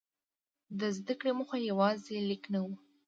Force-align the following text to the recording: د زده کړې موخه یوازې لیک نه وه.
د 0.79 0.81
زده 0.97 1.13
کړې 1.19 1.31
موخه 1.39 1.57
یوازې 1.69 2.17
لیک 2.29 2.43
نه 2.53 2.59
وه. 2.63 2.75